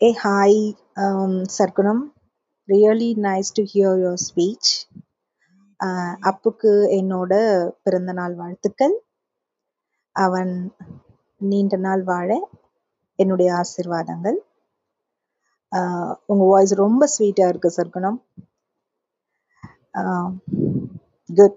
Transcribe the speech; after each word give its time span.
Hey, 0.00 0.12
hi, 0.14 0.52
um, 0.96 1.32
Sargunam. 1.48 1.98
Really 2.68 3.14
nice 3.16 3.50
to 3.52 3.64
hear 3.64 3.92
your 3.98 4.16
speech. 4.28 4.68
ஆஹ் 5.80 6.16
அப்புக்கு 6.28 6.70
என்னோட 6.96 7.32
பிறந்தநாள் 7.82 8.34
வாழ்த்துக்கள் 8.34 8.94
அவன் 10.16 10.52
நீண்ட 11.40 11.76
நாள் 11.76 12.02
வாழ 12.02 12.28
என்னுடைய 13.18 13.50
ஆசிர்வாதங்கள் 13.60 14.38
ஆஹ் 15.72 16.12
உங்க 16.26 16.42
வாய்ஸ் 16.44 16.74
ரொம்ப 16.82 17.08
ஸ்வீட்டா 17.14 17.46
இருக்கு 17.48 17.70
சர்க்குணம் 17.78 18.18
குட் 21.28 21.56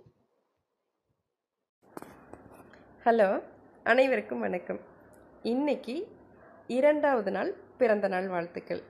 ஹலோ 3.05 3.29
அனைவருக்கும் 3.85 4.39
வணக்கம் 4.39 4.81
இன்னைக்கு 5.45 5.97
இரண்டாவது 6.69 7.31
நாள் 7.31 7.51
பிறந்த 7.83 8.07
நாள் 8.13 8.27
வாழ்த்துக்கள். 8.33 8.81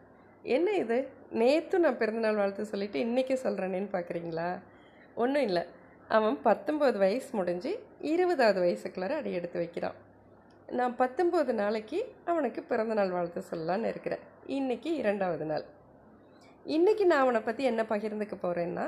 என்ன 0.56 0.70
இது? 0.84 0.98
நேற்று 1.42 1.78
நான் 1.84 2.00
பிறந்தநாள் 2.02 2.40
வாழ்த்து 2.40 2.72
சொல்லிட்டு 2.72 2.98
இன்றைக்கி 3.04 3.36
சொல்கிறேனேன்னு 3.46 3.90
பார்க்குறீங்களா 3.96 4.50
ஒன்றும் 5.22 5.46
இல்லை. 5.50 5.64
அவன் 6.16 6.38
பத்தொம்போது 6.48 6.98
வயசு 7.04 7.30
முடிஞ்சு 7.40 7.72
இருபதாவது 8.14 8.60
வயசுக்குள்ளார 8.66 9.14
அடி 9.20 9.32
எடுத்து 9.40 9.58
வைக்கிறான். 9.62 9.98
நான் 10.80 10.96
பத்தொம்போது 11.00 11.52
நாளைக்கு 11.62 12.00
அவனுக்கு 12.32 12.62
பிறந்தநாள் 12.72 13.16
வாழ்த்து 13.16 13.42
சொல்லலான்னு 13.52 13.92
இருக்கிறேன். 13.94 14.24
இன்றைக்கி 14.58 14.92
இரண்டாவது 15.02 15.46
நாள். 15.52 15.66
இன்றைக்கி 16.76 17.06
நான் 17.12 17.24
அவனை 17.26 17.42
பற்றி 17.48 17.64
என்ன 17.72 17.82
பகிர்ந்துக்க 17.90 18.36
போகிறேன்னா 18.44 18.86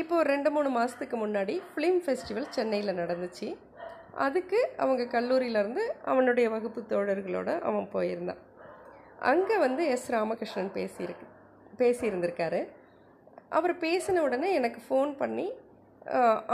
இப்போது 0.00 0.28
ரெண்டு 0.32 0.50
மூணு 0.54 0.68
மாதத்துக்கு 0.76 1.16
முன்னாடி 1.24 1.54
ஃபிலிம் 1.72 2.00
ஃபெஸ்டிவல் 2.04 2.48
சென்னையில் 2.56 2.98
நடந்துச்சு. 3.00 3.48
அதுக்கு 4.26 4.58
அவங்க 4.84 5.02
கல்லூரியிலேருந்து 5.14 5.84
அவனுடைய 6.12 6.46
வகுப்பு 6.54 6.82
தோழர்களோடு 6.90 7.54
அவன் 7.68 7.88
போயிருந்தான். 7.94 8.42
அங்கே 9.18 9.56
வந்து 9.56 9.86
எஸ் 9.86 10.10
ராமகிருஷ்ணன் 10.12 10.74
பேசியிருக்கு 10.74 11.26
பேசியிருந்திருக்காரு. 11.78 12.60
அவர் 13.48 13.74
பேசின 13.78 14.18
உடனே 14.18 14.52
எனக்கு 14.52 14.80
ஃபோன் 14.86 15.16
பண்ணி 15.16 15.46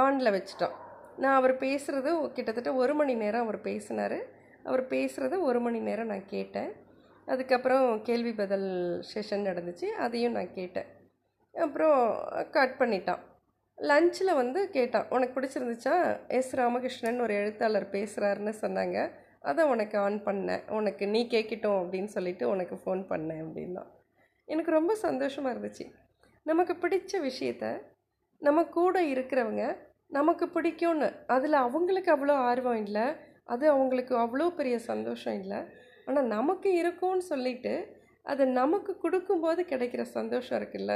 ஆனில் 0.05 0.34
வச்சுட்டான். 0.36 0.77
நான் 1.16 1.34
அவர் 1.34 1.55
பேசுகிறது 1.58 2.10
கிட்டத்தட்ட 2.33 2.74
ஒரு 2.74 2.94
மணி 2.94 3.14
நேரம் 3.14 3.42
அவர் 3.42 3.60
பேசினார். 3.60 4.18
அவர் 4.64 4.83
பேசுகிறத 4.86 5.40
ஒரு 5.40 5.60
மணி 5.60 5.78
நேரம் 5.78 6.06
நான் 6.06 6.27
கேட்டேன். 6.27 6.70
அதுக்கப்புறம் 7.27 8.02
கேள்வி 8.02 8.33
பதில் 8.33 8.70
செஷன் 9.14 9.46
நடந்துச்சு 9.48 9.88
அதையும் 10.05 10.33
நான் 10.33 10.55
கேட்டேன். 10.55 10.88
அப்புறம் 11.55 12.00
கட் 12.50 12.77
பண்ணிட்டான். 12.78 13.22
லஞ்சில் 13.78 14.34
வந்து 14.34 14.70
கேட்டான் 14.70 15.06
உனக்கு 15.10 15.40
பிடிச்சிருந்துச்சா? 15.40 16.18
எஸ் 16.28 16.56
ராமகிருஷ்ணன் 16.56 17.20
ஒரு 17.20 17.34
எழுத்தாளர் 17.34 17.86
பேசுகிறாருன்னு 17.90 18.55
சொன்னாங்க. 18.60 18.98
அதை 19.50 19.62
உனக்கு 19.72 19.96
ஆன் 20.04 20.18
பண்ணேன். 20.26 20.62
உனக்கு 20.78 21.04
நீ 21.14 21.20
கேட்கட்டும் 21.34 21.78
அப்படின்னு 21.82 22.10
சொல்லிட்டு 22.16 22.44
உனக்கு 22.54 22.76
ஃபோன் 22.82 23.02
பண்ணேன் 23.12 23.42
அப்படின்னா 23.44 23.82
எனக்கு 24.48 24.70
ரொம்ப 24.78 24.92
சந்தோஷமாக 25.06 25.52
இருந்துச்சு. 25.54 25.86
நமக்கு 26.46 26.74
பிடிச்ச 26.84 27.20
விஷயத்த 27.28 27.66
நம்ம 28.42 28.60
கூட 28.76 28.96
இருக்கிறவங்க 29.14 29.64
நமக்கு 30.16 30.46
பிடிக்கும்னு. 30.54 31.08
அதில் 31.34 31.56
அவங்களுக்கு 31.66 32.10
அவ்வளோ 32.14 32.34
ஆர்வம் 32.50 32.80
இல்லை. 32.86 33.04
அது 33.52 33.64
அவங்களுக்கு 33.74 34.14
அவ்வளோ 34.24 34.46
பெரிய 34.58 34.76
சந்தோஷம் 34.90 35.36
இல்லை. 35.42 35.60
ஆனால் 36.06 36.30
நமக்கு 36.36 36.70
இருக்கும்னு 36.80 37.24
சொல்லிட்டு 37.32 37.74
அதை 38.32 38.44
நமக்கு 38.60 38.92
கொடுக்கும்போது 39.04 39.60
கிடைக்கிற 39.72 40.02
சந்தோஷம் 40.18 40.58
இருக்குல்ல. 40.60 40.94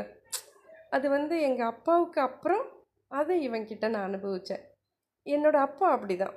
அது 0.97 1.07
வந்து 1.17 1.37
எங்கள் 1.49 1.71
அப்பாவுக்கு 1.73 2.21
அப்புறம் 2.29 2.65
அதை 3.11 3.35
இவங்கிட்ட 3.47 3.87
நான் 3.95 4.09
அனுபவித்தேன் 4.11 4.65
என்னோடய 5.27 5.67
அப்பா 5.69 5.87
அப்படி 5.95 6.15
தான் 6.17 6.35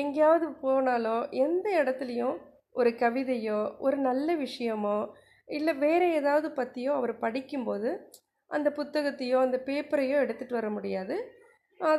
எங்கேயாவது 0.00 0.46
போனாலோ 0.64 1.16
எந்த 1.44 1.66
இடத்துலையும் 1.82 2.36
ஒரு 2.72 2.90
கவிதையோ 3.02 3.60
ஒரு 3.78 3.96
நல்ல 4.08 4.36
விஷயமோ 4.36 4.98
இல்லை 5.48 5.72
வேறு 5.84 6.06
ஏதாவது 6.12 6.48
பற்றியோ 6.52 6.92
அவர் 6.92 7.12
படிக்கும்போது 7.18 7.90
அந்த 8.50 8.68
புத்தகத்தையோ 8.76 9.38
அந்த 9.46 9.58
பேப்பரையோ 9.66 10.16
எடுத்துகிட்டு 10.24 10.58
வர 10.58 10.68
முடியாது. 10.70 11.16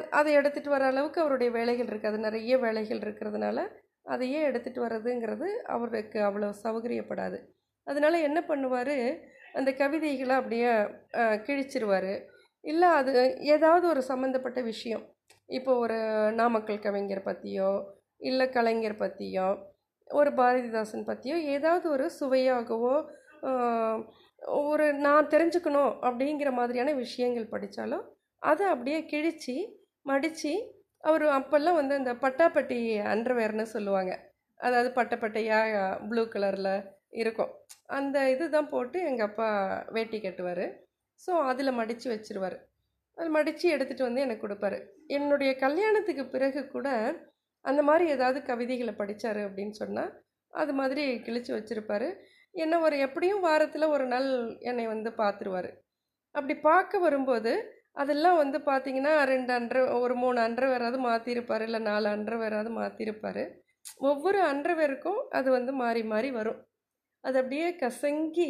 அதை 0.09 0.29
எடுத்துகிட்டு 0.39 0.69
வர 0.69 0.83
அளவுக்கு 0.85 1.19
அவருடைய 1.21 1.49
வேலைகள் 1.51 1.89
இருக்காது 1.91 2.17
நிறைய 2.17 2.57
வேலைகள் 2.57 3.01
இருக்கிறதுனால 3.05 3.57
அதையே 4.13 4.39
எடுத்துகிட்டு 4.49 4.79
வர்றதுங்கிறது 4.85 5.47
அவருக்கு 5.75 6.19
அவ்வளோ 6.27 6.49
சௌகரியப்படாது. 6.63 7.37
அதனால் 7.87 8.25
என்ன 8.27 8.39
பண்ணுவார்? 8.47 8.97
அந்த 9.53 9.69
கவிதைகளை 9.81 10.35
அப்படியே 10.39 10.69
கிழிச்சிருவார். 11.47 12.13
இல்லை 12.63 12.89
அது 12.99 13.13
ஏதாவது 13.55 13.85
ஒரு 13.93 14.01
சம்மந்தப்பட்ட 14.11 14.59
விஷயம். 14.71 15.03
இப்போ 15.57 15.71
ஒரு 15.83 15.97
நாமக்கல் 16.39 16.83
கவிஞர் 16.85 17.27
பற்றியோ 17.29 17.71
இல்லை 18.29 18.45
கலைஞர் 18.55 19.01
பற்றியோ 19.03 19.47
ஒரு 20.07 20.31
பாரதிதாசன் 20.39 21.09
பற்றியோ 21.09 21.35
ஏதாவது 21.55 21.85
ஒரு 21.95 22.05
சுவையாகவோ 22.19 22.95
ஒரு 24.63 24.85
நான் 25.05 25.31
தெரிஞ்சுக்கணும் 25.33 25.91
அப்படிங்கிற 26.07 26.49
மாதிரியான 26.59 26.93
விஷயங்கள் 27.03 27.51
படித்தாலோ 27.53 27.99
அதை 28.43 28.65
அப்படியே 28.73 28.99
கிழித்து 29.11 29.55
மடித்து 30.05 30.53
அவர் 31.03 31.25
அப்போல்லாம் 31.37 31.79
வந்து 31.79 31.93
அந்த 31.99 32.11
பட்டாப்பட்டி 32.23 32.79
அண்டர்வேர்னு 33.13 33.65
சொல்லுவாங்க. 33.75 34.11
அதாவது 34.59 34.89
பட்டப்பட்டையாக 34.97 35.73
ப்ளூ 36.09 36.23
கலரில் 36.33 36.73
இருக்கும். 37.21 37.51
அந்த 37.97 38.17
இது 38.33 38.45
தான் 38.49 38.69
போட்டு 38.73 38.97
எங்கள் 39.09 39.27
அப்பா 39.29 39.47
வேட்டி 39.95 40.17
கட்டுவார். 40.19 40.65
ஸோ 41.19 41.31
அதில் 41.51 41.77
மடித்து 41.79 42.07
வச்சுருவார். 42.13 42.57
அது 43.17 43.29
மடித்து 43.35 43.65
எடுத்துகிட்டு 43.75 44.07
வந்து 44.07 44.23
எனக்கு 44.25 44.43
கொடுப்பாரு. 44.45 44.77
என்னுடைய 45.17 45.51
கல்யாணத்துக்கு 45.65 46.23
பிறகு 46.35 46.61
கூட 46.75 46.87
அந்த 47.65 47.81
மாதிரி 47.89 48.05
ஏதாவது 48.15 48.39
கவிதைகளை 48.49 48.93
படித்தார் 49.01 49.41
அப்படின்னு 49.47 49.75
சொன்னால் 49.81 50.11
அது 50.53 50.71
மாதிரி 50.79 51.03
கிழித்து 51.25 51.51
வச்சுருப்பார். 51.55 52.07
என்னை 52.63 52.77
ஒரு 52.85 52.95
எப்படியும் 53.05 53.45
வாரத்தில் 53.47 53.93
ஒரு 53.95 54.05
நாள் 54.13 54.27
என்னை 54.69 54.85
வந்து 54.93 55.09
பார்த்துருவார் 55.21 55.69
அப்படி 56.35 56.55
பார்க்க 56.69 56.99
வரும்போது 57.05 57.51
அதெல்லாம் 58.01 58.37
வந்து 58.41 58.57
பார்த்திங்கன்னா 58.67 59.13
ரெண்டு 59.31 59.51
அன்றை 59.57 59.81
ஒரு 60.03 60.15
மூணு 60.21 60.39
அண்டர்வேராவது 60.45 60.99
மாற்றிருப்பார் 61.07 61.63
இல்லை 61.67 61.79
நாலு 61.89 62.07
அண்டர்வேராவது 62.15 62.71
மாற்றிருப்பார் 62.77 63.43
ஒவ்வொரு 64.09 64.39
அண்டர்வேருக்கும் 64.51 65.19
அது 65.37 65.49
வந்து 65.57 65.71
மாறி 65.81 66.01
மாறி 66.13 66.29
வரும். 66.39 66.59
அது 67.23 67.35
அப்படியே 67.41 67.67
கசங்கி 67.83 68.49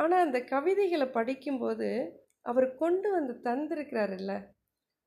ஆனால் 0.00 0.24
அந்த 0.26 0.38
கவிதைகளை 0.52 1.08
படிக்கும்போது 1.16 1.88
அவர் 2.46 2.76
கொண்டு 2.76 3.08
வந்து 3.10 3.34
தந்திருக்கிறாருல்ல? 3.44 4.32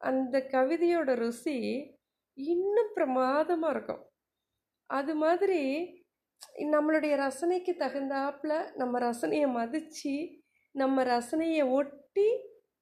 அந்த 0.01 0.37
கவிதையோட 0.51 1.15
ருசி 1.15 1.57
இன்னும் 2.37 2.91
பிரமாதமாக 2.93 3.73
இருக்கும். 3.73 4.03
அது 4.89 5.15
மாதிரி 5.15 5.61
நம்மளுடைய 6.71 7.13
ரசனைக்கு 7.15 7.73
தகுந்தாப்பில் 7.77 8.57
நம்ம 8.75 8.99
ரசனையை 8.99 9.47
மதித்து 9.51 10.15
நம்ம 10.75 11.03
ரசனையை 11.03 11.63
ஒட்டி 11.71 12.27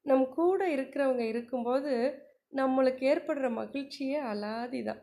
நம் 0.06 0.28
கூட 0.30 0.60
இருக்கிறவங்க 0.76 1.24
இருக்கும்போது 1.28 1.94
நம்மளுக்கு 2.54 3.04
ஏற்படுற 3.14 3.48
மகிழ்ச்சியே 3.52 4.18
அலாதி 4.32 4.84
தான். 4.84 5.02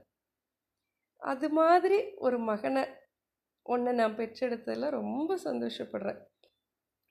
அது 1.22 1.48
மாதிரி 1.50 1.98
ஒரு 2.16 2.38
மகனை 2.38 2.82
ஒன்று 3.66 3.92
நான் 3.92 4.16
பெற்றெடுத்ததில் 4.16 4.96
ரொம்ப 4.98 5.30
சந்தோஷப்படுறேன். 5.44 6.20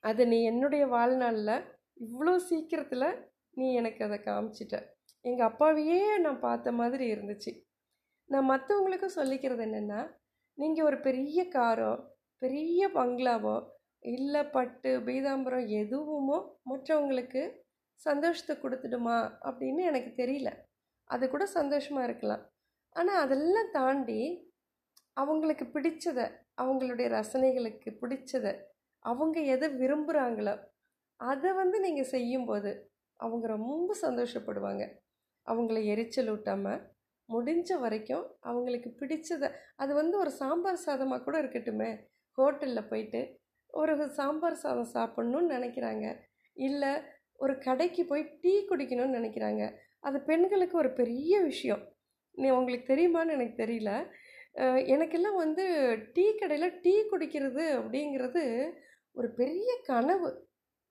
அது 0.04 0.28
நீ 0.28 0.44
என்னுடைய 0.44 0.84
வாழ்நாளில் 0.88 1.56
இவ்வளோ 2.00 2.34
சீக்கிரத்தில் 2.50 3.09
நீ 3.53 3.68
எனக்கு 3.74 4.02
அதை 4.03 4.18
காமிச்சிட்ட. 4.19 4.75
எங்கள் 5.25 5.47
அப்பாவையே 5.50 6.02
நான் 6.25 6.44
பார்த்த 6.47 6.72
மாதிரி 6.72 7.06
இருந்துச்சு. 7.13 7.52
நான் 8.30 8.50
மற்றவங்களுக்கும் 8.52 9.18
சொல்லிக்கிறது 9.19 9.63
என்னென்னா 9.68 10.02
நீங்கள் 10.57 10.88
ஒரு 10.90 10.97
பெரிய 11.00 11.40
காரோ 11.56 11.91
பெரிய 12.41 12.90
பங்களாவோ 12.96 13.56
இல்லை 14.03 14.41
பட்டு 14.56 14.90
பீதாம்பரம் 15.07 15.69
எதுவுமோ 15.81 16.38
மற்றவங்களுக்கு 16.69 17.41
சந்தோஷத்தை 18.02 18.56
கொடுத்துடுமா 18.56 19.18
அப்படின்னு 19.47 19.81
எனக்கு 19.91 20.12
தெரியல. 20.22 20.50
அது 21.09 21.24
கூட 21.30 21.44
சந்தோஷமாக 21.57 22.07
இருக்கலாம். 22.09 22.44
ஆனால் 22.96 23.22
அதெல்லாம் 23.25 23.72
தாண்டி 23.72 24.19
அவங்களுக்கு 25.18 25.66
பிடிச்சதை 25.75 26.25
அவங்களுடைய 26.62 27.07
ரசனைகளுக்கு 27.18 27.89
பிடிச்சதை 28.01 28.54
அவங்க 29.06 29.39
எதை 29.54 29.68
விரும்புகிறாங்களோ 29.81 30.56
அதை 31.19 31.54
வந்து 31.54 31.80
நீங்கள் 31.80 32.12
செய்யும்போது 32.16 32.72
அவங்க 33.19 33.48
ரொம்ப 33.48 33.96
சந்தோஷப்படுவாங்க. 34.02 34.84
அவங்கள 35.48 35.78
எரிச்சல் 35.86 36.31
ஊட்டாமல் 36.34 36.84
முடிஞ்ச 37.30 37.80
வரைக்கும் 37.80 38.25
அவங்களுக்கு 38.40 38.90
பிடிச்சதை 39.00 39.48
அது 39.75 39.94
வந்து 39.94 40.18
ஒரு 40.18 40.31
சாம்பார் 40.31 40.84
சாதமாக 40.86 41.24
கூட 41.24 41.42
இருக்கட்டுமே 41.42 41.90
ஹோட்டலில் 42.38 42.90
போயிட்டு 42.90 43.22
ஒரு 43.68 44.10
சாம்பார் 44.19 44.62
சாதம் 44.64 44.94
சாப்பிட்ணுன்னு 44.94 45.54
நினைக்கிறாங்க. 45.56 46.06
இல்லை 46.58 46.92
ஒரு 47.36 47.58
கடைக்கு 47.58 48.04
போய் 48.06 48.24
டீ 48.42 48.54
குடிக்கணும்னு 48.69 49.18
நினைக்கிறாங்க. 49.19 49.64
அது 50.00 50.18
பெண்களுக்கு 50.22 50.78
ஒரு 50.78 50.92
பெரிய 50.94 51.42
விஷயம். 51.42 51.84
நீ 52.38 52.50
உங்களுக்கு 52.50 52.94
தெரியுமான்னு 52.94 53.36
எனக்கு 53.38 53.56
தெரியல. 53.64 53.92
எனக்கெல்லாம் 54.96 55.42
வந்து 55.44 55.64
டீ 56.14 56.25
கடையில் 56.36 56.78
டீ 56.81 56.94
குடிக்கிறது 57.12 57.64
அப்படிங்கிறது 57.80 58.44
ஒரு 59.12 59.34
பெரிய 59.34 59.69
கனவு. 59.86 60.30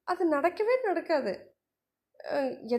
அது 0.09 0.23
நடக்கவே 0.37 0.75
நடக்காது. 0.89 1.33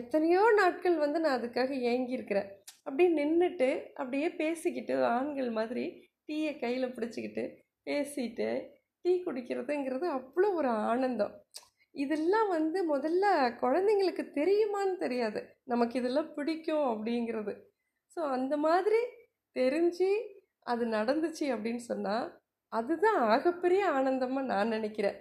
எத்தனையோ 0.00 0.42
நாட்கள் 0.60 0.96
வந்து 1.04 1.18
நான் 1.24 1.36
அதுக்காக 1.38 1.70
ஏங்கியிருக்கிறேன். 1.90 2.48
அப்படியே 2.86 3.08
நின்றுட்டு 3.18 3.68
அப்படியே 4.00 4.28
பேசிக்கிட்டு 4.40 4.94
ஆண்கள் 5.14 5.50
மாதிரி 5.58 5.84
டீயை 6.28 6.52
கையில் 6.58 6.94
பிடிச்சிக்கிட்டு 6.96 7.44
பேசிட்டு 7.86 8.48
டீ 9.04 9.12
குடிக்கிறதுங்கிறது 9.26 10.06
அவ்வளோ 10.18 10.48
ஒரு 10.60 10.70
ஆனந்தம். 10.90 11.34
இதெல்லாம் 11.94 12.48
வந்து 12.56 12.78
முதல்ல 12.92 13.24
குழந்தைங்களுக்கு 13.62 14.24
தெரியுமான்னு 14.38 14.96
தெரியாது. 15.04 15.40
நமக்கு 15.64 15.94
இதெல்லாம் 16.00 16.32
பிடிக்கும் 16.36 16.86
அப்படிங்கிறது. 16.92 17.52
ஸோ 18.16 18.20
அந்த 18.36 18.54
மாதிரி 18.66 19.00
தெரிஞ்சு 19.56 20.10
அது 20.72 20.84
நடந்துச்சு 20.98 21.46
அப்படின்னு 21.54 21.82
சொன்னால் 21.90 22.26
அதுதான் 22.72 23.18
ஆகப்பெரிய 23.32 23.82
ஆனந்தமாக 23.98 24.50
நான் 24.52 24.74
நினைக்கிறேன். 24.76 25.18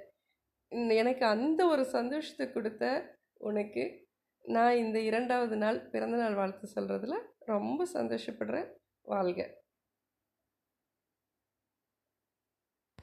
எனக்கு 0.71 1.25
அந்த 1.25 1.65
ஒரு 1.67 1.85
சந்தோஷத்தை 1.85 2.51
கொடுத்த 2.51 2.85
உனக்கு 3.37 4.05
நான் 4.45 4.75
இந்த 4.75 4.99
இரண்டாவது 4.99 5.57
நாள் 5.57 5.89
பிறந்தநாள் 5.89 6.35
வாழ்த்து 6.35 6.67
சொல்கிறதுல 6.75 7.15
ரொம்ப 7.45 7.87
சந்தோஷப்படுறேன். 7.93 8.67
வாழ்க. 9.01 9.66